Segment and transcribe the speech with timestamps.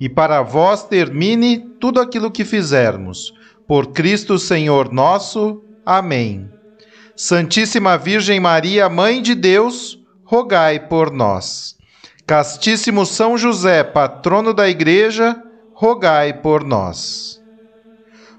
[0.00, 3.32] e para vós termine tudo aquilo que fizermos.
[3.66, 5.62] Por Cristo Senhor nosso.
[5.84, 6.48] Amém.
[7.14, 11.76] Santíssima Virgem Maria, Mãe de Deus, rogai por nós.
[12.26, 15.40] Castíssimo São José, patrono da Igreja,
[15.72, 17.40] rogai por nós.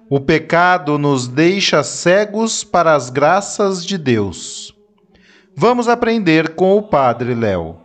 [0.09, 4.73] O pecado nos deixa cegos para as graças de Deus.
[5.55, 7.77] Vamos aprender com o Padre Léo.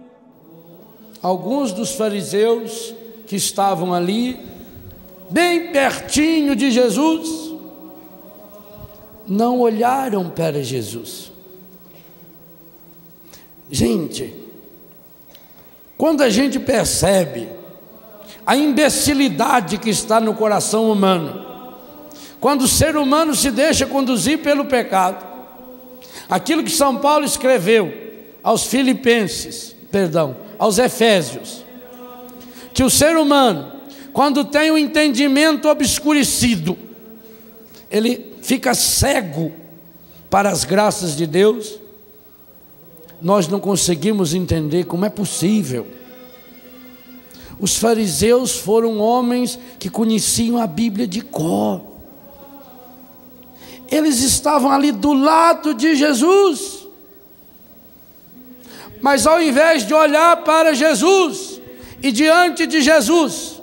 [1.22, 2.94] Alguns dos fariseus
[3.32, 4.38] que estavam ali,
[5.30, 7.50] bem pertinho de Jesus,
[9.26, 11.32] não olharam para Jesus.
[13.70, 14.34] Gente,
[15.96, 17.48] quando a gente percebe
[18.44, 21.42] a imbecilidade que está no coração humano,
[22.38, 25.26] quando o ser humano se deixa conduzir pelo pecado,
[26.28, 27.90] aquilo que São Paulo escreveu
[28.42, 31.62] aos Filipenses, perdão, aos Efésios,
[32.72, 33.72] que o ser humano,
[34.12, 36.76] quando tem o entendimento obscurecido,
[37.90, 39.52] ele fica cego
[40.30, 41.78] para as graças de Deus,
[43.20, 45.86] nós não conseguimos entender como é possível.
[47.60, 51.80] Os fariseus foram homens que conheciam a Bíblia de cor.
[53.88, 56.88] Eles estavam ali do lado de Jesus.
[59.00, 61.60] Mas ao invés de olhar para Jesus,
[62.02, 63.62] e diante de Jesus,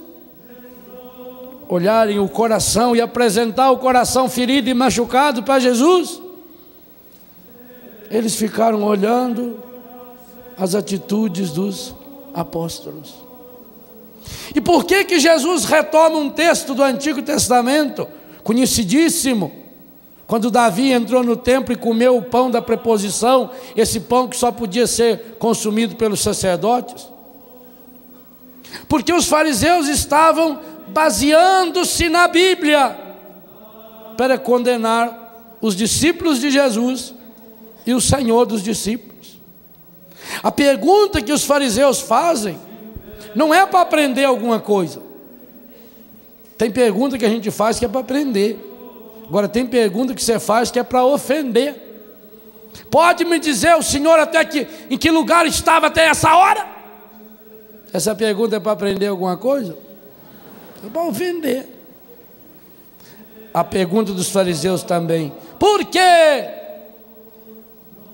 [1.68, 6.22] olharem o coração e apresentar o coração ferido e machucado para Jesus,
[8.10, 9.60] eles ficaram olhando
[10.58, 11.94] as atitudes dos
[12.34, 13.14] apóstolos.
[14.56, 18.08] E por que que Jesus retoma um texto do Antigo Testamento,
[18.42, 19.52] conhecidíssimo,
[20.26, 24.52] quando Davi entrou no templo e comeu o pão da preposição, esse pão que só
[24.52, 27.19] podia ser consumido pelos sacerdotes?
[28.88, 32.98] Porque os fariseus estavam baseando-se na Bíblia
[34.18, 37.14] para condenar os discípulos de Jesus
[37.86, 39.40] e o Senhor dos discípulos.
[40.44, 42.60] A pergunta que os fariseus fazem
[43.36, 45.02] não é para aprender alguma coisa.
[46.58, 48.60] Tem pergunta que a gente faz que é para aprender.
[49.28, 51.88] Agora tem pergunta que você faz que é para ofender.
[52.92, 56.79] Pode me dizer o senhor até que em que lugar estava até essa hora?
[57.92, 59.78] Essa pergunta é para aprender alguma coisa?
[60.86, 61.68] É para ofender.
[63.54, 66.00] A pergunta dos fariseus também: por que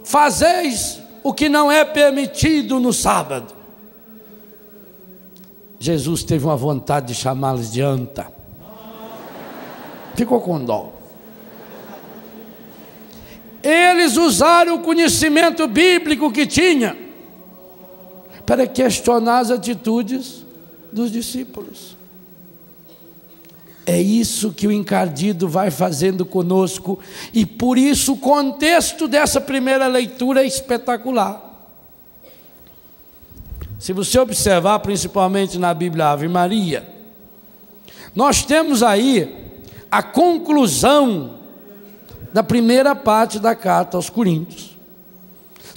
[0.04, 3.54] fazeis o que não é permitido no sábado?
[5.78, 8.32] Jesus teve uma vontade de chamá-los de anta.
[10.16, 10.94] Ficou com dó.
[13.62, 17.05] Eles usaram o conhecimento bíblico que tinha
[18.46, 20.46] para questionar as atitudes
[20.92, 21.96] dos discípulos.
[23.86, 27.00] É isso que o encardido vai fazendo conosco,
[27.34, 31.44] e por isso o contexto dessa primeira leitura é espetacular.
[33.80, 36.90] Se você observar, principalmente na Bíblia Ave Maria,
[38.16, 39.54] nós temos aí
[39.92, 41.36] a conclusão
[42.34, 44.75] da primeira parte da carta aos Coríntios.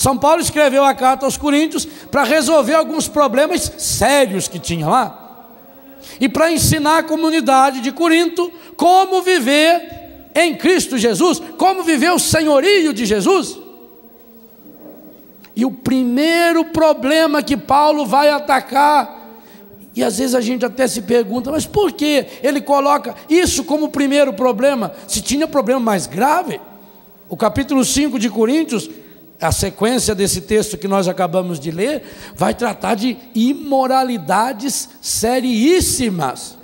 [0.08, 5.46] São Paulo escreveu a carta aos Coríntios para resolver alguns problemas sérios que tinha lá.
[6.18, 12.18] E para ensinar a comunidade de Corinto como viver em Cristo Jesus, como viver o
[12.18, 13.58] senhorio de Jesus.
[15.54, 19.28] E o primeiro problema que Paulo vai atacar,
[19.94, 23.90] e às vezes a gente até se pergunta, mas por que ele coloca isso como
[23.90, 24.90] primeiro problema?
[25.06, 26.58] Se tinha problema mais grave,
[27.28, 28.88] o capítulo 5 de Coríntios
[29.40, 32.02] a sequência desse texto que nós acabamos de ler
[32.34, 36.58] vai tratar de imoralidades seríssimas.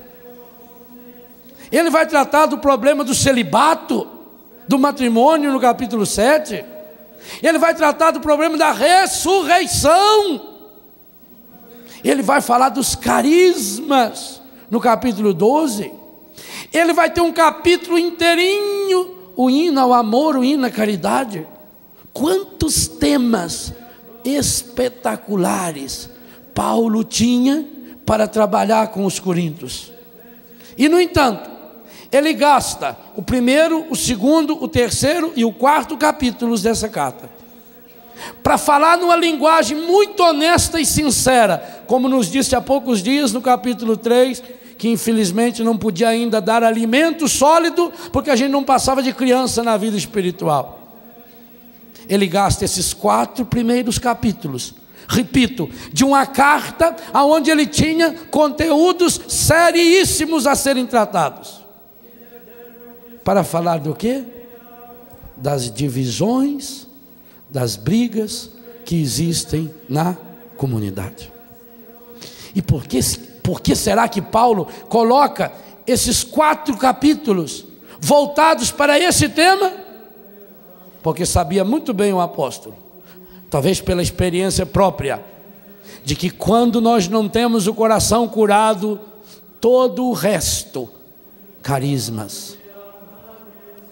[1.71, 4.09] Ele vai tratar do problema do celibato,
[4.67, 6.65] do matrimônio no capítulo 7.
[7.43, 10.55] Ele vai tratar do problema da ressurreição.
[12.03, 15.93] Ele vai falar dos carismas no capítulo 12.
[16.73, 21.47] Ele vai ter um capítulo inteirinho, o hino ao amor, o hino à caridade.
[22.14, 23.75] Quantos temas
[24.25, 26.08] espetaculares
[26.55, 27.66] Paulo tinha
[28.06, 29.93] para trabalhar com os coríntios.
[30.78, 31.50] E no entanto,
[32.12, 37.28] ele gasta o primeiro, o segundo, o terceiro e o quarto capítulos dessa carta
[38.43, 43.40] para falar numa linguagem muito honesta e sincera, como nos disse há poucos dias no
[43.40, 44.43] capítulo 3,
[44.78, 49.62] que infelizmente não podia ainda dar alimento sólido, porque a gente não passava de criança
[49.62, 50.83] na vida espiritual.
[52.08, 54.74] Ele gasta esses quatro primeiros capítulos,
[55.08, 61.64] repito, de uma carta aonde ele tinha conteúdos seríssimos a serem tratados.
[63.22, 64.22] Para falar do quê?
[65.36, 66.86] Das divisões
[67.54, 68.50] das brigas
[68.84, 70.16] que existem na
[70.56, 71.32] comunidade.
[72.52, 73.00] E por que,
[73.42, 75.52] por que será que Paulo coloca
[75.86, 77.64] esses quatro capítulos
[78.00, 79.83] voltados para esse tema?
[81.04, 82.74] Porque sabia muito bem o apóstolo,
[83.50, 85.22] talvez pela experiência própria,
[86.02, 88.98] de que quando nós não temos o coração curado,
[89.60, 90.88] todo o resto,
[91.62, 92.56] carismas,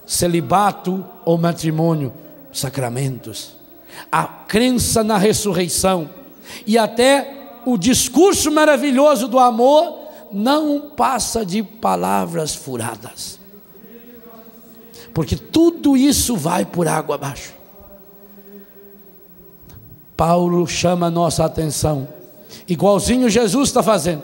[0.06, 2.14] celibato ou matrimônio,
[2.50, 3.58] sacramentos,
[4.10, 6.08] a crença na ressurreição
[6.66, 13.41] e até o discurso maravilhoso do amor não passa de palavras furadas.
[15.12, 17.52] Porque tudo isso vai por água abaixo.
[20.16, 22.06] Paulo chama a nossa atenção,
[22.68, 24.22] igualzinho Jesus está fazendo,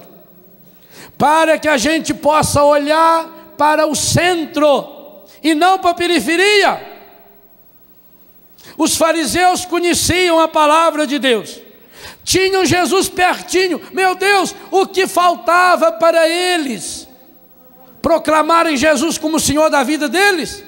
[1.17, 6.99] para que a gente possa olhar para o centro e não para a periferia.
[8.77, 11.59] Os fariseus conheciam a palavra de Deus,
[12.23, 13.81] tinham Jesus pertinho.
[13.93, 17.09] Meu Deus, o que faltava para eles?
[18.01, 20.68] Proclamarem Jesus como Senhor da vida deles?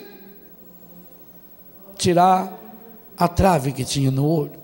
[2.00, 2.50] Tirar
[3.16, 4.58] a trave que tinha no olho.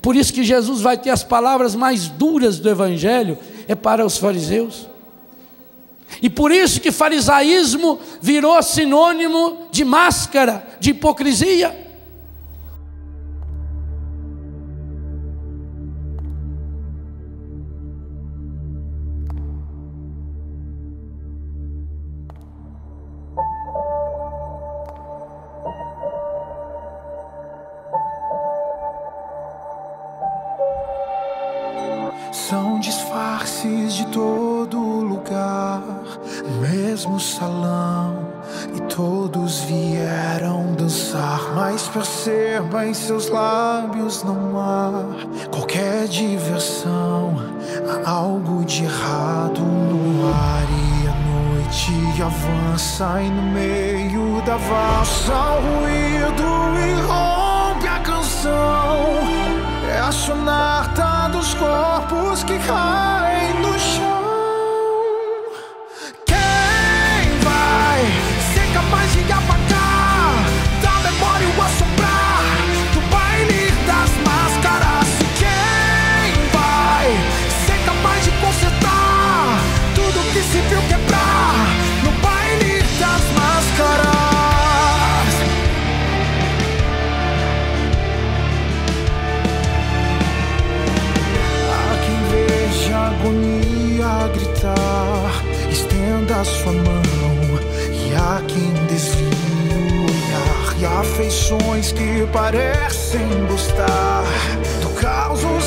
[0.00, 4.16] Por isso que Jesus vai ter as palavras mais duras do Evangelho, é para os
[4.16, 4.88] fariseus.
[6.22, 11.85] E por isso que farisaísmo virou sinônimo de máscara, de hipocrisia.
[42.88, 44.90] Em seus lábios não há
[45.50, 47.34] qualquer diversão.
[48.04, 55.32] Há algo de errado no ar e a noite avança e no meio da valsa
[55.32, 56.44] o ruído
[56.88, 59.06] irrompe a canção.
[59.92, 60.85] É a sonata dos
[61.58, 63.15] corpos que caem
[101.46, 104.24] afeições que parecem gostar
[104.82, 105.60] do caos no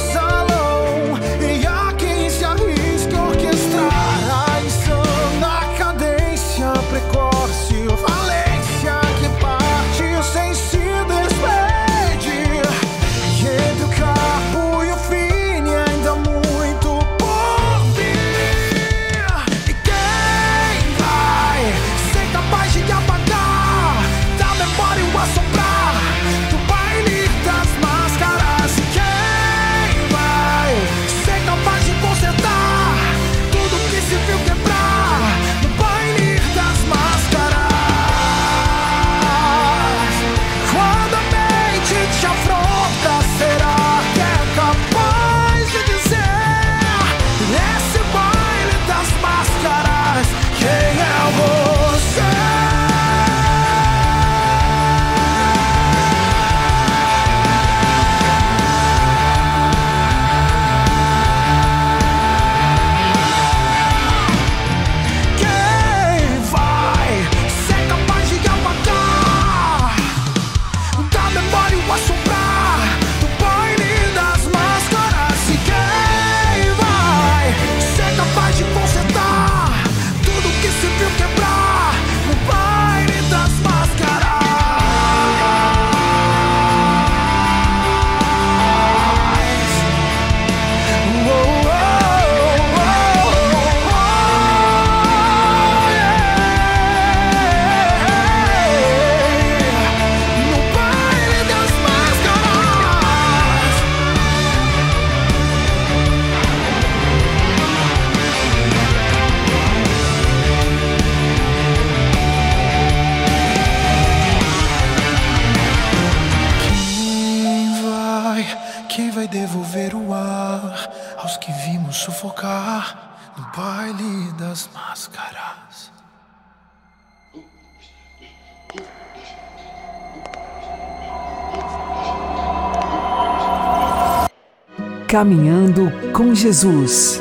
[135.09, 137.19] Caminhando com Jesus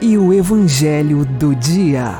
[0.00, 2.14] e o Evangelho do Dia.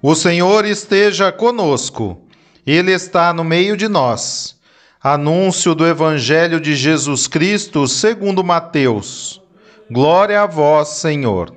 [0.00, 2.22] O Senhor esteja conosco,
[2.66, 4.58] Ele está no meio de nós.
[4.98, 9.38] Anúncio do Evangelho de Jesus Cristo segundo Mateus.
[9.90, 11.54] Glória a vós, Senhor.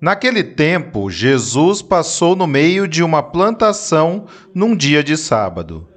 [0.00, 5.89] Naquele tempo, Jesus passou no meio de uma plantação num dia de sábado.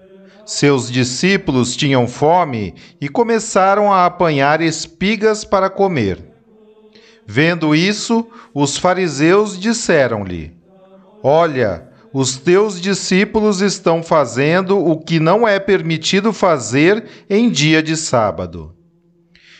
[0.45, 6.19] Seus discípulos tinham fome e começaram a apanhar espigas para comer.
[7.25, 10.53] Vendo isso, os fariseus disseram-lhe:
[11.23, 17.95] Olha, os teus discípulos estão fazendo o que não é permitido fazer em dia de
[17.95, 18.75] sábado.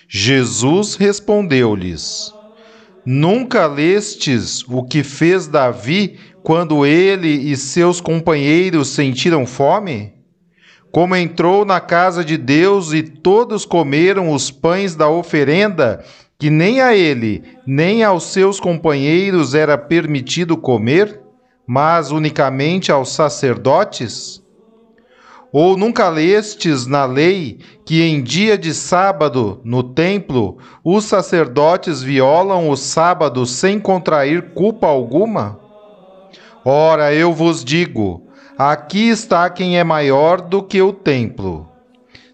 [0.10, 2.34] Jesus respondeu-lhes:
[3.06, 10.23] Nunca lestes o que fez Davi quando ele e seus companheiros sentiram fome?
[10.94, 16.06] Como entrou na casa de Deus e todos comeram os pães da oferenda,
[16.38, 21.20] que nem a ele, nem aos seus companheiros era permitido comer,
[21.66, 24.44] mas unicamente aos sacerdotes?
[25.52, 32.70] Ou nunca lestes na lei que em dia de sábado, no templo, os sacerdotes violam
[32.70, 35.60] o sábado sem contrair culpa alguma?
[36.64, 41.68] Ora, eu vos digo, Aqui está quem é maior do que o templo.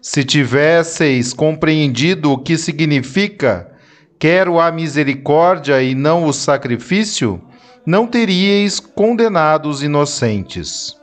[0.02, 3.70] Se tivesseis compreendido o que significa
[4.18, 7.40] quero a misericórdia e não o sacrifício,
[7.86, 10.94] não teríeis condenado os inocentes.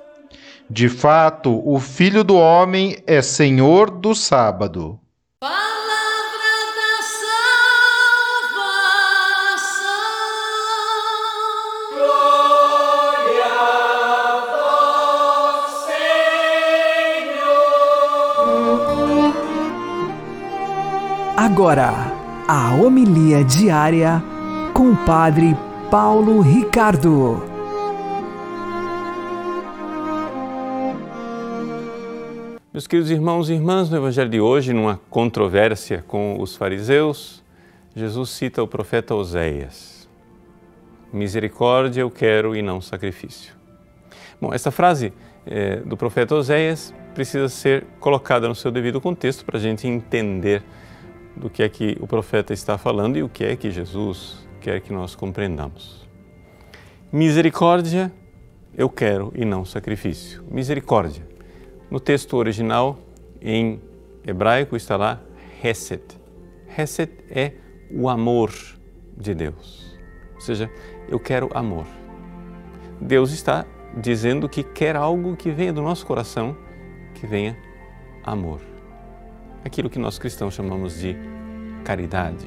[0.70, 5.00] De fato, o Filho do Homem é Senhor do sábado.
[21.58, 21.92] Agora,
[22.48, 24.22] a homilia diária
[24.76, 25.58] com o Padre
[25.90, 27.42] Paulo Ricardo.
[32.72, 37.44] Meus queridos irmãos e irmãs, no Evangelho de hoje, numa controvérsia com os fariseus,
[37.96, 40.08] Jesus cita o profeta Oséias:
[41.12, 43.56] Misericórdia eu quero e não sacrifício.
[44.40, 45.12] Bom, essa frase
[45.44, 50.62] é, do profeta Oséias precisa ser colocada no seu devido contexto para a gente entender
[51.40, 54.82] do que é que o profeta está falando e o que é que Jesus quer
[54.82, 56.08] que nós compreendamos.
[57.12, 58.12] Misericórdia
[58.76, 60.44] eu quero e não sacrifício.
[60.52, 61.28] Misericórdia.
[61.90, 63.00] No texto original,
[63.42, 63.82] em
[64.26, 65.22] hebraico, está lá
[65.64, 66.04] Hesed.
[66.78, 67.54] Hesed é
[67.90, 68.52] o amor
[69.16, 69.98] de Deus.
[70.36, 70.70] Ou seja,
[71.08, 71.88] eu quero amor.
[73.00, 73.66] Deus está
[73.96, 76.56] dizendo que quer algo que venha do nosso coração,
[77.16, 77.58] que venha
[78.24, 78.67] amor
[79.64, 81.16] aquilo que nós cristãos chamamos de
[81.84, 82.46] caridade,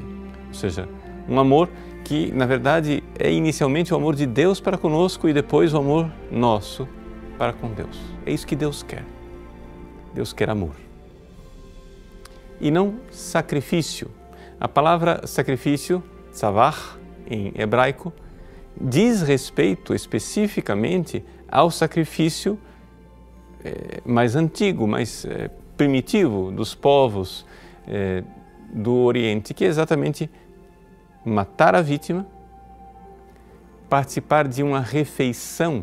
[0.49, 0.89] ou seja,
[1.29, 1.69] um amor
[2.05, 6.11] que, na verdade, é inicialmente o amor de Deus para conosco e depois o amor
[6.31, 6.89] nosso
[7.39, 7.99] para com Deus.
[8.27, 9.05] É isso que Deus quer.
[10.13, 10.75] Deus quer amor.
[12.61, 14.11] E não sacrifício.
[14.61, 16.03] A palavra sacrifício,
[16.33, 18.13] tzavar, em hebraico,
[18.79, 22.59] diz respeito especificamente ao sacrifício
[23.65, 25.51] é, mais antigo, mais é,
[25.81, 27.47] primitivo dos povos
[27.89, 28.23] eh,
[28.71, 30.29] do Oriente, que é exatamente
[31.25, 32.27] matar a vítima,
[33.89, 35.83] participar de uma refeição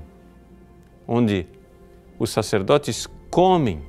[1.07, 1.47] onde
[2.19, 3.81] os sacerdotes comem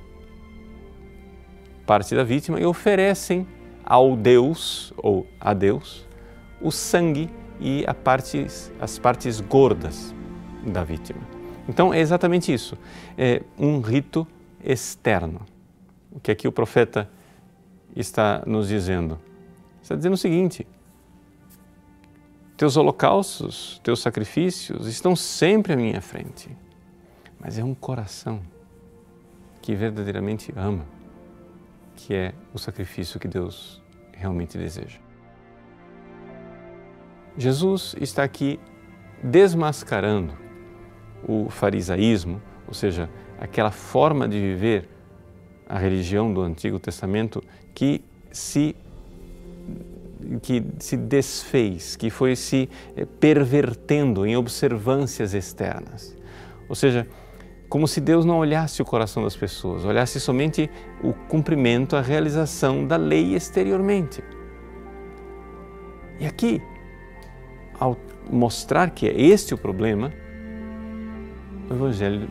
[1.84, 3.46] parte da vítima e oferecem
[3.84, 6.06] ao Deus ou a Deus
[6.58, 7.28] o sangue
[7.60, 10.14] e partes, as partes gordas
[10.66, 11.20] da vítima.
[11.68, 12.78] Então é exatamente isso,
[13.18, 14.26] é um rito
[14.64, 15.57] externo.
[16.10, 17.08] O que aqui o profeta
[17.94, 19.18] está nos dizendo?
[19.82, 20.66] Está dizendo o seguinte:
[22.56, 26.50] teus holocaustos, teus sacrifícios estão sempre à minha frente,
[27.38, 28.40] mas é um coração
[29.62, 30.84] que verdadeiramente ama,
[31.94, 34.98] que é o sacrifício que Deus realmente deseja.
[37.36, 38.58] Jesus está aqui
[39.22, 40.32] desmascarando
[41.26, 44.88] o farisaísmo, ou seja, aquela forma de viver
[45.68, 47.42] a religião do Antigo Testamento
[47.74, 48.74] que se
[50.42, 56.14] que se desfez, que foi se eh, pervertendo em observâncias externas.
[56.68, 57.06] Ou seja,
[57.68, 60.68] como se Deus não olhasse o coração das pessoas, olhasse somente
[61.02, 64.22] o cumprimento, a realização da lei exteriormente.
[66.18, 66.60] E aqui,
[67.78, 67.96] ao
[68.28, 70.12] mostrar que é este o problema,
[71.70, 72.28] o Evangelho,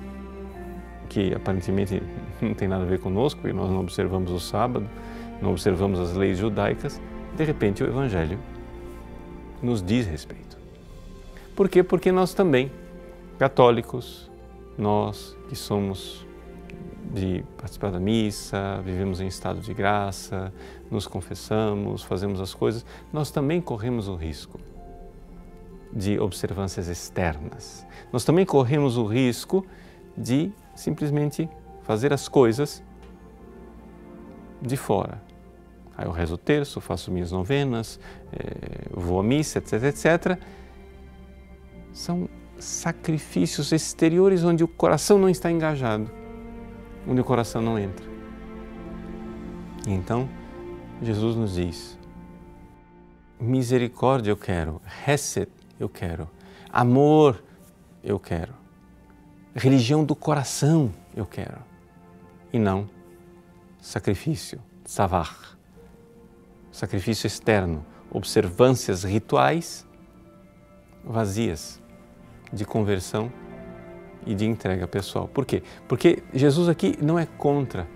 [1.08, 2.02] que aparentemente
[2.46, 4.88] não tem nada a ver conosco, e nós não observamos o sábado,
[5.42, 7.02] não observamos as leis judaicas,
[7.36, 8.40] de repente o Evangelho
[9.62, 10.58] nos diz respeito.
[11.56, 11.82] Por quê?
[11.84, 12.72] Porque nós também,
[13.40, 14.30] católicos,
[14.78, 16.26] nós que somos
[17.14, 20.54] de participar da missa, vivemos em estado de graça,
[20.92, 24.60] nos confessamos, fazemos as coisas, nós também corremos o risco
[25.92, 27.86] de observâncias externas.
[28.12, 29.66] Nós também corremos o risco
[30.18, 31.50] de simplesmente
[31.88, 32.84] fazer as coisas
[34.62, 35.24] de fora.
[35.98, 37.98] Aí eu rezo o terço, faço minhas novenas,
[38.34, 40.40] eh, vou à missa, etc, etc.
[41.94, 42.30] São
[42.60, 46.12] sacrifícios exteriores onde o coração não está engajado,
[47.08, 48.06] onde o coração não entra.
[49.88, 50.28] E então,
[51.02, 51.98] Jesus nos diz:
[53.40, 56.30] misericórdia eu quero, reset eu quero,
[56.70, 57.42] amor
[58.04, 58.54] eu quero,
[59.56, 61.58] religião do coração eu quero,
[62.52, 62.90] e não
[63.80, 65.58] sacrifício, savar,
[66.72, 69.88] sacrifício externo, observâncias rituais
[71.08, 71.82] vazias
[72.52, 73.32] de conversão
[74.26, 75.28] e de entrega pessoal.
[75.28, 75.64] Por quê?
[75.88, 77.88] Porque Jesus aqui não é contra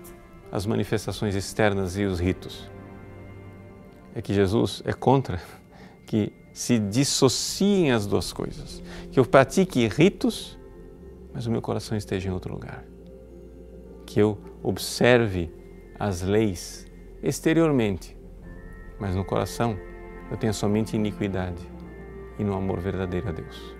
[0.50, 2.70] as manifestações externas e os ritos.
[4.14, 5.40] É que Jesus é contra
[6.06, 8.82] que se dissociem as duas coisas.
[9.10, 10.58] Que eu pratique ritos,
[11.32, 12.84] mas o meu coração esteja em outro lugar.
[14.12, 15.50] Que eu observe
[15.98, 16.86] as leis
[17.22, 18.14] exteriormente,
[19.00, 19.74] mas no coração
[20.30, 21.66] eu tenha somente iniquidade
[22.38, 23.74] e no amor verdadeiro a Deus.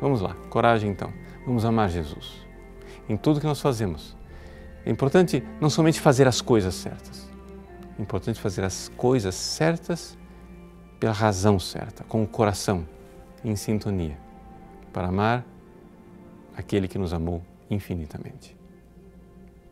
[0.00, 1.12] Vamos lá, coragem então.
[1.44, 2.46] Vamos amar Jesus.
[3.08, 4.16] Em tudo que nós fazemos.
[4.84, 7.28] É importante não somente fazer as coisas certas,
[7.98, 10.16] é importante fazer as coisas certas
[11.00, 12.86] pela razão certa, com o coração
[13.44, 14.16] em sintonia,
[14.92, 15.44] para amar
[16.56, 18.55] aquele que nos amou infinitamente.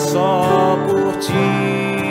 [0.00, 2.09] só por ti.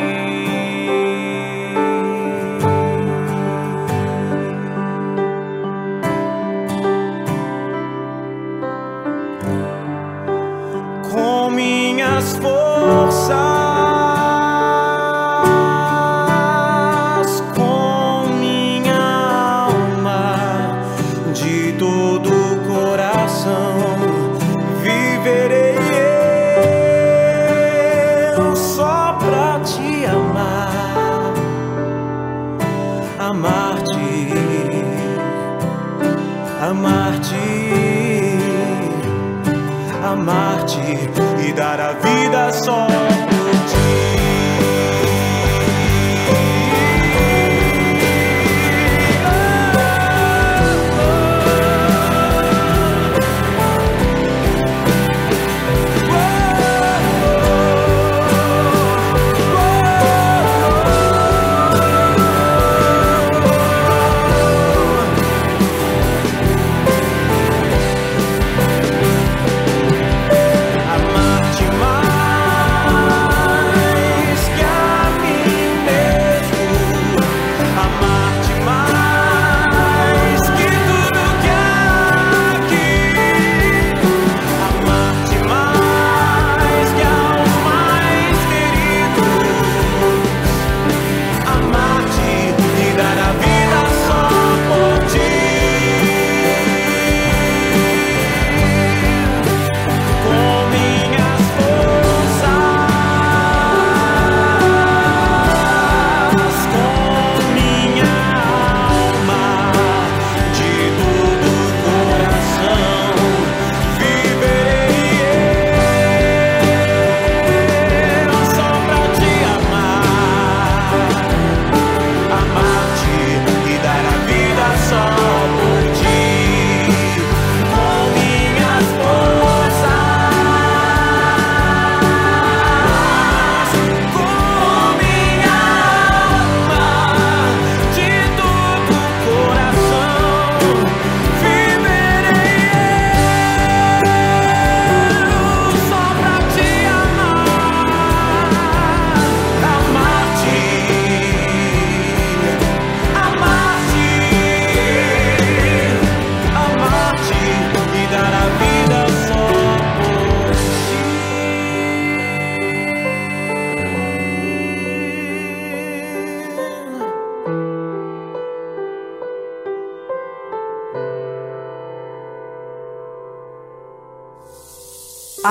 [42.29, 42.88] vida só.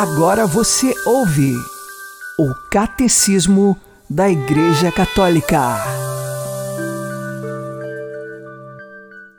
[0.01, 1.57] Agora você ouve
[2.39, 3.77] o Catecismo
[4.09, 5.75] da Igreja Católica.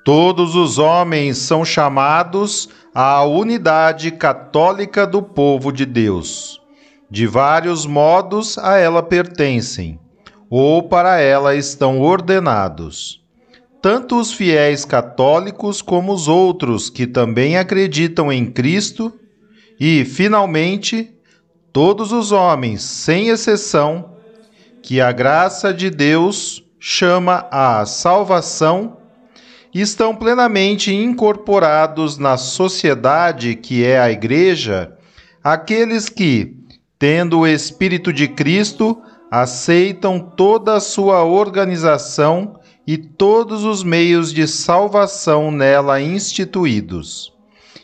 [0.04, 6.60] Todos os homens são chamados à unidade católica do povo de Deus.
[7.10, 9.98] De vários modos a ela pertencem,
[10.50, 13.24] ou para ela estão ordenados.
[13.82, 19.14] Tanto os fiéis católicos como os outros que também acreditam em Cristo,
[19.80, 21.14] e, finalmente,
[21.72, 24.16] todos os homens, sem exceção,
[24.82, 28.98] que a graça de Deus chama à salvação
[29.74, 34.98] estão plenamente incorporados na sociedade que é a Igreja
[35.44, 36.56] aqueles que,
[36.98, 44.48] tendo o Espírito de Cristo, aceitam toda a sua organização e todos os meios de
[44.48, 47.32] salvação nela instituídos,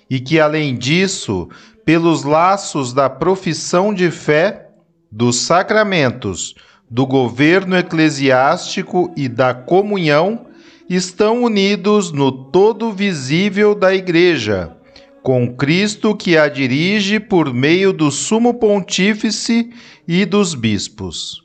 [0.09, 1.47] e que, além disso,
[1.85, 4.69] pelos laços da profissão de fé,
[5.11, 6.55] dos sacramentos,
[6.89, 10.47] do governo eclesiástico e da comunhão,
[10.89, 14.75] estão unidos no todo visível da Igreja,
[15.23, 19.71] com Cristo que a dirige por meio do Sumo Pontífice
[20.07, 21.43] e dos bispos.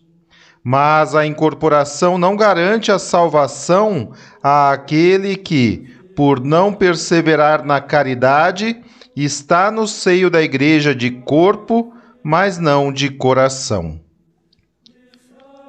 [0.63, 8.77] Mas a incorporação não garante a salvação àquele que, por não perseverar na caridade,
[9.17, 11.93] está no seio da Igreja de corpo,
[12.23, 14.01] mas não de coração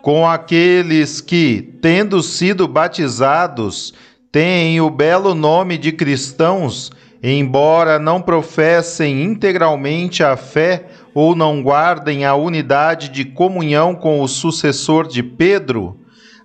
[0.02, 3.94] com aqueles que, tendo sido batizados,
[4.32, 12.26] têm o belo nome de cristãos, embora não professem integralmente a fé ou não guardem
[12.26, 15.98] a unidade de comunhão com o sucessor de Pedro,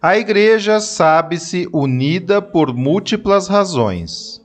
[0.02, 4.44] a Igreja sabe-se unida por múltiplas razões.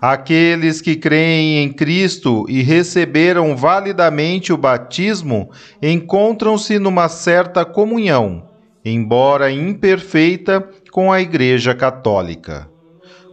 [0.00, 5.50] Aqueles que creem em Cristo e receberam validamente o batismo
[5.82, 8.48] encontram-se numa certa comunhão,
[8.82, 12.66] embora imperfeita, com a Igreja Católica.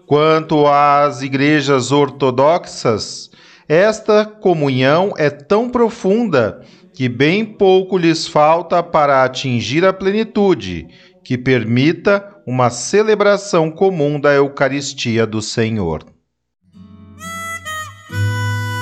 [0.06, 3.32] Quanto às igrejas ortodoxas,
[3.67, 6.62] esta comunhão é tão profunda
[6.93, 10.86] que bem pouco lhes falta para atingir a plenitude,
[11.23, 16.16] que permita uma celebração comum da Eucaristia do Senhor.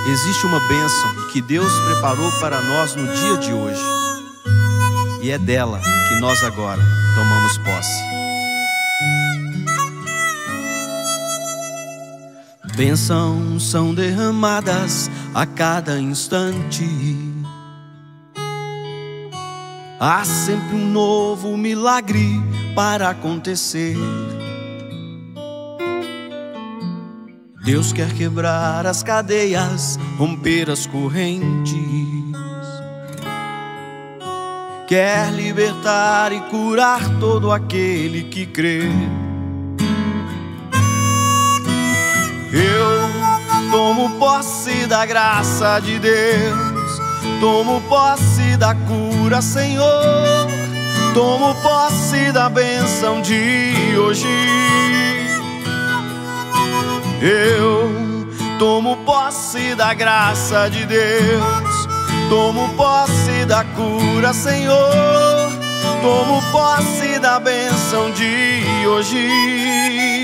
[0.08, 3.82] Existe uma bênção que Deus preparou para nós no dia de hoje.
[5.24, 6.82] E é dela que nós agora
[7.16, 8.16] tomamos posse.
[12.76, 16.86] Bênçãos são derramadas a cada instante.
[20.00, 22.40] Há sempre um novo milagre
[22.76, 23.96] para acontecer.
[27.66, 31.74] Deus quer quebrar as cadeias, romper as correntes.
[34.88, 38.84] Quer libertar e curar todo aquele que crê.
[42.54, 47.02] Eu tomo posse da graça de Deus,
[47.40, 50.48] tomo posse da cura, Senhor,
[51.16, 54.28] tomo posse da bênção de hoje.
[57.22, 58.28] Eu
[58.60, 61.88] tomo posse da graça de Deus,
[62.30, 65.52] tomo posse da cura, Senhor,
[66.02, 70.15] tomo posse da bênção de hoje.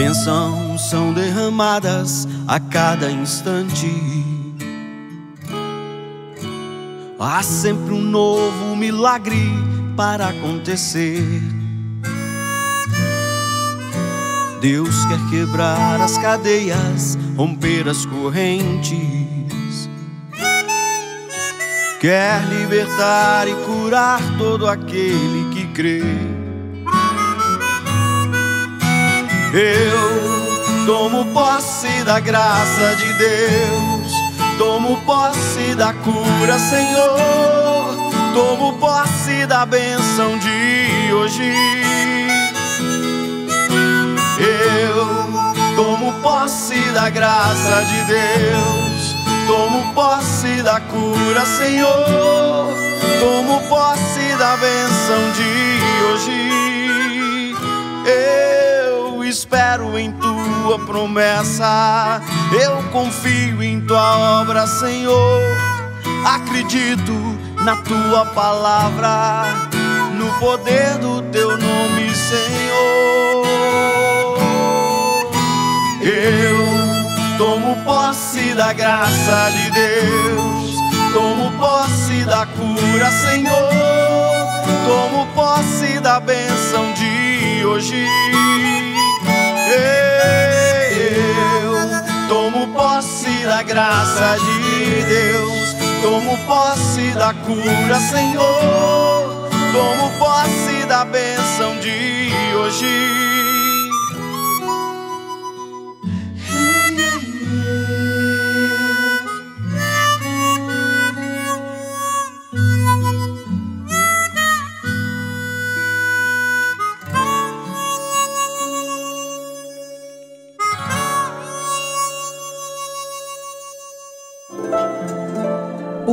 [0.00, 3.86] Bênçãos são derramadas a cada instante.
[7.18, 9.52] Há sempre um novo milagre
[9.98, 11.22] para acontecer.
[14.62, 19.90] Deus quer quebrar as cadeias, romper as correntes.
[22.00, 26.39] Quer libertar e curar todo aquele que crê.
[29.52, 34.12] Eu tomo posse da graça de Deus,
[34.56, 37.96] tomo posse da cura, Senhor,
[38.32, 41.52] tomo posse da bênção de hoje.
[44.38, 49.16] Eu tomo posse da graça de Deus,
[49.48, 52.72] tomo posse da cura, Senhor,
[53.18, 57.54] tomo posse da bênção de hoje.
[58.06, 58.79] Eu
[59.30, 60.40] espero em tu
[60.70, 62.20] tua promessa.
[62.52, 65.40] Eu confio em tua obra, Senhor.
[66.24, 67.12] Acredito
[67.64, 69.44] na tua palavra,
[70.14, 73.46] no poder do teu nome, Senhor.
[76.02, 80.74] Eu tomo posse da graça de Deus,
[81.12, 83.70] tomo posse da cura, Senhor.
[84.86, 88.39] Tomo posse da bênção de hoje.
[90.92, 91.72] Eu
[92.28, 95.76] tomo posse da graça de Deus.
[96.02, 99.48] Tomo posse da cura, Senhor.
[99.72, 103.39] Tomo posse da bênção de hoje.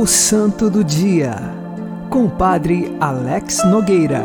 [0.00, 1.34] O Santo do Dia,
[2.08, 4.22] com Padre Alex Nogueira.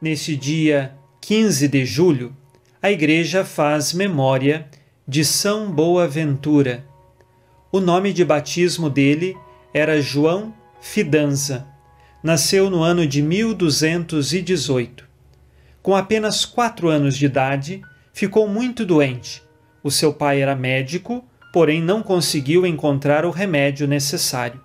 [0.00, 2.32] Neste dia 15 de julho,
[2.80, 4.68] a Igreja faz memória
[5.04, 6.84] de São Boaventura.
[7.72, 9.36] O nome de batismo dele
[9.74, 11.66] era João Fidanza.
[12.22, 15.04] Nasceu no ano de 1218.
[15.82, 19.42] Com apenas quatro anos de idade, ficou muito doente.
[19.82, 24.60] O seu pai era médico porém não conseguiu encontrar o remédio necessário.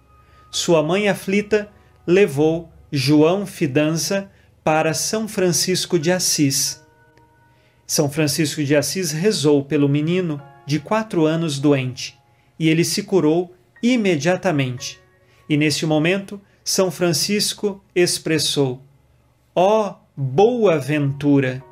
[0.51, 1.69] Sua mãe aflita
[2.05, 4.29] levou João Fidanza
[4.63, 6.83] para São Francisco de Assis.
[7.87, 12.17] São Francisco de Assis rezou pelo menino de quatro anos doente
[12.59, 14.99] e ele se curou imediatamente.
[15.49, 18.81] E neste momento, São Francisco expressou:
[19.55, 21.63] Ó oh, boa ventura!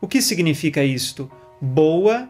[0.00, 1.30] O que significa isto?
[1.60, 2.28] Boa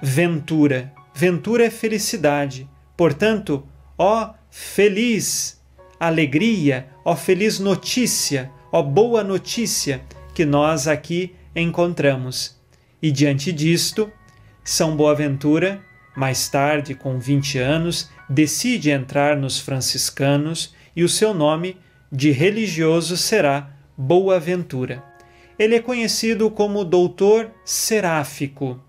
[0.00, 0.92] ventura.
[1.14, 2.68] Ventura é felicidade.
[2.96, 3.66] Portanto,
[3.98, 5.60] ó feliz
[5.98, 10.02] alegria, ó feliz notícia, ó boa notícia
[10.34, 12.56] que nós aqui encontramos.
[13.02, 14.10] E diante disto,
[14.62, 15.82] São Boaventura,
[16.16, 21.78] mais tarde, com 20 anos, decide entrar nos franciscanos e o seu nome
[22.10, 25.02] de religioso será Boaventura.
[25.58, 28.80] Ele é conhecido como Doutor Seráfico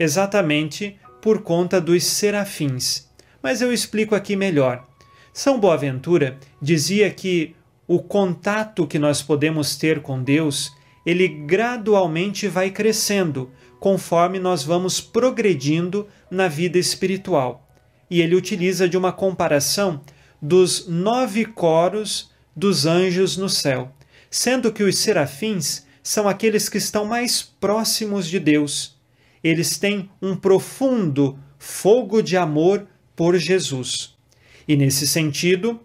[0.00, 3.06] exatamente por conta dos serafins.
[3.42, 4.88] Mas eu explico aqui melhor.
[5.30, 7.54] São Boaventura dizia que
[7.86, 10.72] o contato que nós podemos ter com Deus,
[11.04, 17.68] ele gradualmente vai crescendo conforme nós vamos progredindo na vida espiritual.
[18.10, 20.00] E ele utiliza de uma comparação
[20.40, 23.92] dos nove coros dos anjos no céu,
[24.30, 28.99] sendo que os serafins são aqueles que estão mais próximos de Deus
[29.42, 34.16] eles têm um profundo fogo de amor por Jesus.
[34.66, 35.80] E nesse sentido,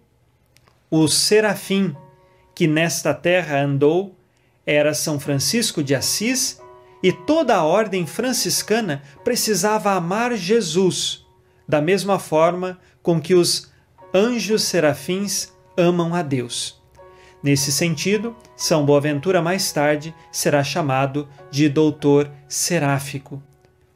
[0.90, 1.94] o serafim
[2.54, 4.16] que nesta terra andou
[4.64, 6.60] era São Francisco de Assis
[7.02, 11.24] e toda a ordem franciscana precisava amar Jesus,
[11.68, 13.70] da mesma forma com que os
[14.12, 16.80] anjos serafins amam a Deus.
[17.46, 23.40] Nesse sentido, São Boaventura mais tarde será chamado de doutor seráfico.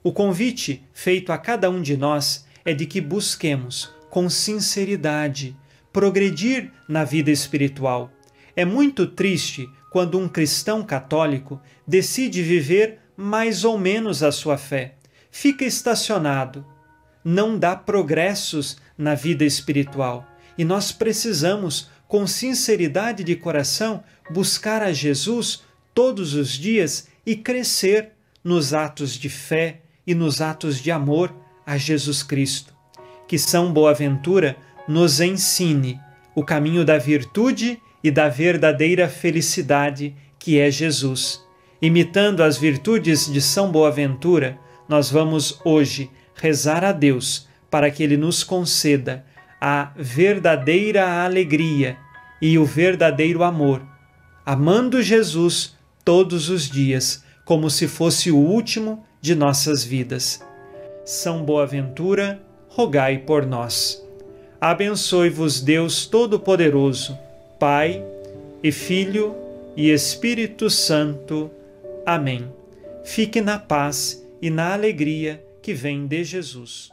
[0.04, 5.56] O convite feito a cada um de nós é de que busquemos, com sinceridade,
[5.92, 8.12] progredir na vida espiritual.
[8.54, 14.94] É muito triste quando um cristão católico decide viver mais ou menos a sua fé,
[15.28, 16.64] fica estacionado,
[17.24, 20.24] não dá progressos na vida espiritual.
[20.56, 25.62] E nós precisamos com sinceridade de coração, buscar a Jesus
[25.94, 28.10] todos os dias e crescer
[28.42, 31.32] nos atos de fé e nos atos de amor
[31.64, 32.74] a Jesus Cristo.
[33.28, 34.56] Que São Boaventura
[34.88, 36.00] nos ensine
[36.34, 41.40] o caminho da virtude e da verdadeira felicidade que é Jesus.
[41.80, 48.16] Imitando as virtudes de São Boaventura, nós vamos hoje rezar a Deus para que Ele
[48.16, 49.24] nos conceda
[49.60, 51.98] a verdadeira alegria
[52.40, 53.82] e o verdadeiro amor,
[54.46, 60.40] amando Jesus todos os dias, como se fosse o último de nossas vidas.
[61.04, 64.02] São Boaventura, rogai por nós.
[64.60, 67.18] Abençoe-vos Deus Todo-Poderoso,
[67.58, 68.02] Pai
[68.62, 69.34] e Filho
[69.76, 71.50] e Espírito Santo.
[72.06, 72.50] Amém.
[73.04, 76.90] Fique na paz e na alegria que vem de Jesus.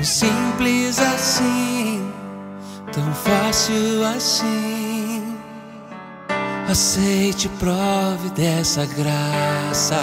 [0.00, 2.10] Tão simples assim,
[2.90, 5.36] tão fácil assim.
[6.70, 10.00] Aceite prove dessa graça.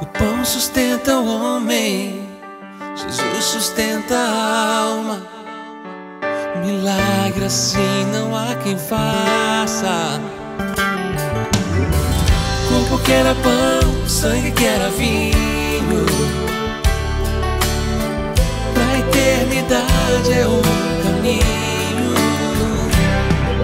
[0.00, 2.28] O pão sustenta o homem,
[2.96, 5.22] Jesus sustenta a alma.
[6.64, 10.20] Milagre assim não há quem faça.
[12.68, 16.37] Corpo que era pão, sangue que era vinho.
[18.88, 20.62] Pra eternidade é o
[21.02, 22.14] caminho.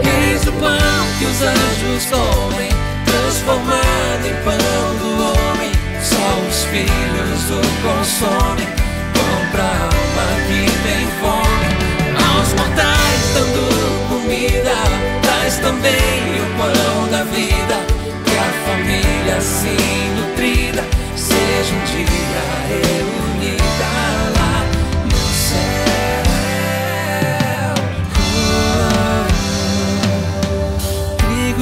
[0.02, 2.68] Eis o pão que os anjos comem,
[3.06, 5.72] transformado em pão do homem.
[6.02, 8.68] Só os filhos o consomem,
[9.14, 11.68] pão pra alma que tem fome.
[12.36, 14.76] Aos mortais dando comida,
[15.22, 17.76] traz também o pão da vida.
[18.26, 20.84] Que a família assim nutrida
[21.16, 24.33] seja um dia reunida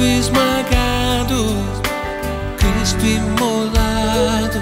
[0.03, 1.55] esmagado,
[2.57, 4.59] Cristo imolado,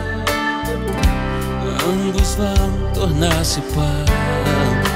[1.85, 4.90] ambos vão tornar-se pão.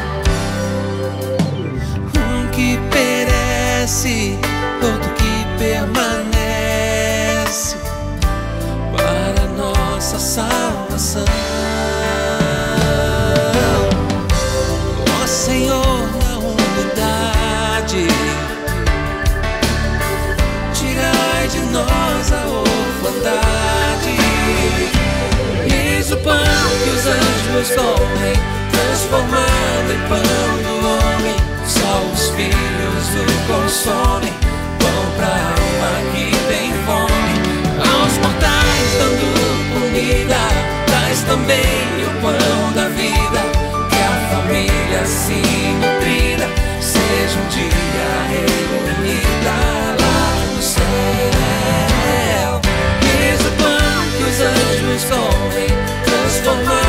[27.63, 28.35] Comem,
[28.69, 30.19] transformado em pão
[30.61, 31.35] do homem.
[31.65, 34.33] Só os filhos o consomem,
[34.77, 37.33] pão pra alma que tem fome.
[37.79, 39.27] Aos mortais dando
[39.73, 40.41] comida,
[40.85, 43.41] traz também o pão da vida.
[43.89, 46.47] Que a família assim nutrida
[46.81, 49.55] seja um dia reunida
[50.01, 50.83] lá no céu.
[53.23, 55.71] Eis o pão que os anjos comem,
[56.03, 56.84] transformado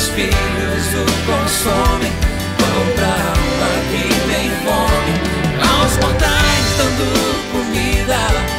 [0.00, 2.10] os filhos o consomem,
[2.56, 5.12] pão pra alma que tem fome.
[5.60, 7.06] Aos mortais dando
[7.52, 8.16] comida,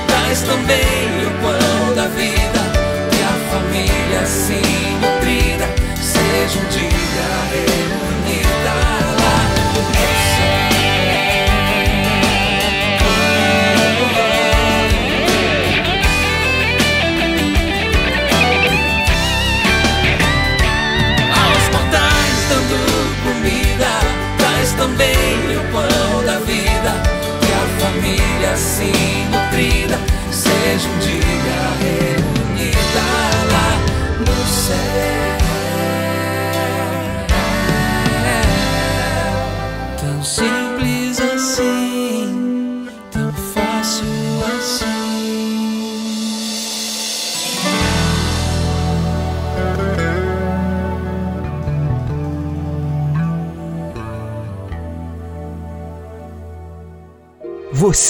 [0.08, 2.62] traz também o pão da vida.
[3.10, 5.68] Que a família assim nutrida
[6.00, 7.80] seja um dia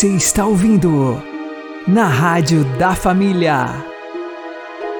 [0.02, 1.22] Você está ouvindo
[1.88, 3.68] na Rádio da Família.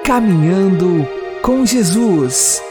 [0.04, 1.04] Caminhando
[1.42, 2.62] com Jesus.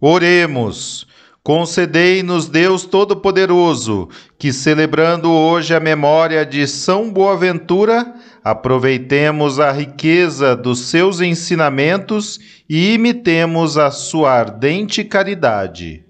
[0.00, 1.06] Oremos.
[1.40, 10.80] Concedei-nos, Deus Todo-Poderoso, que celebrando hoje a memória de São Boaventura, aproveitemos a riqueza dos
[10.80, 16.09] seus ensinamentos e imitemos a sua ardente caridade.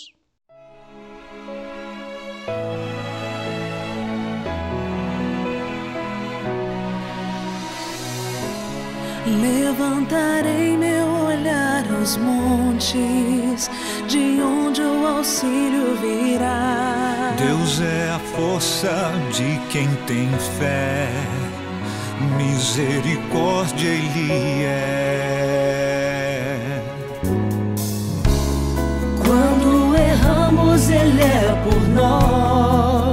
[9.41, 13.71] Levantarei meu olhar aos montes,
[14.07, 17.33] de onde o auxílio virá.
[17.37, 20.29] Deus é a força de quem tem
[20.59, 21.09] fé,
[22.37, 25.31] misericórdia Ele é.
[29.25, 33.10] Quando erramos, Ele é por nós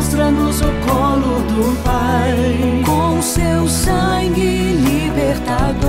[0.00, 5.84] mostra-nos o colo do Pai com seu sangue libertador,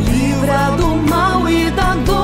[0.00, 2.16] livra do mal e da dor.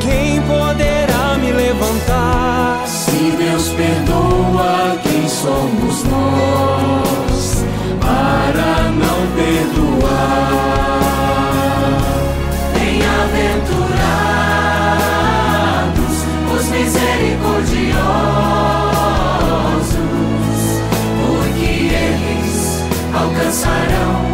[0.00, 2.86] quem poderá me levantar?
[2.86, 7.64] Se Deus perdoa, quem somos nós
[8.00, 10.53] para não perdoar?
[23.54, 24.33] Alcançarão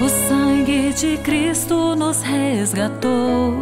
[0.00, 3.52] O sangue de Cristo nos resgatou.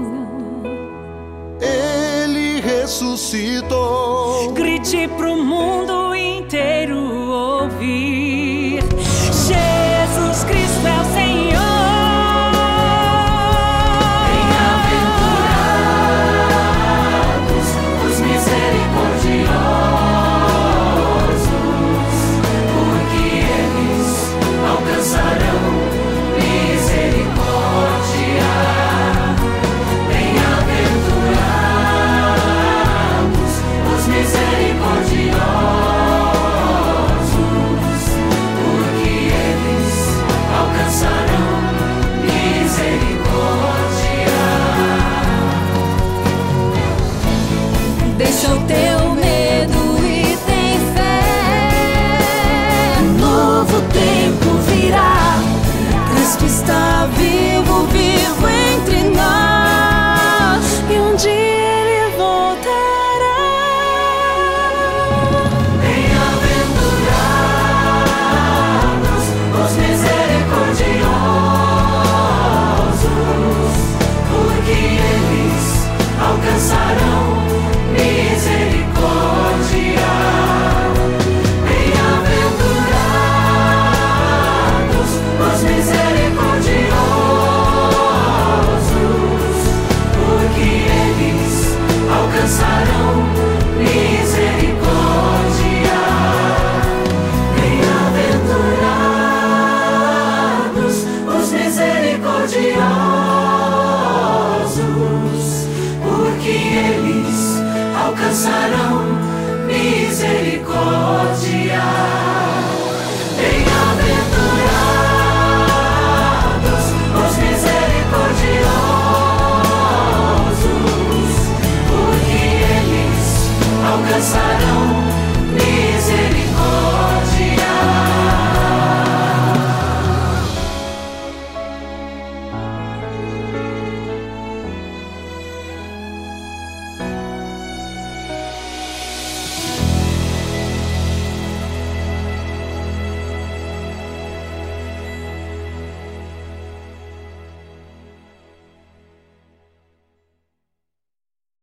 [1.58, 4.52] Ele ressuscitou.
[4.52, 8.25] Grite pro mundo inteiro ouvir.